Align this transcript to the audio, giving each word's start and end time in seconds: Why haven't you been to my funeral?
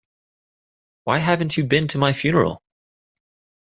Why 1.03 1.19
haven't 1.19 1.57
you 1.57 1.63
been 1.63 1.87
to 1.89 1.99
my 1.99 2.11
funeral? 2.11 2.63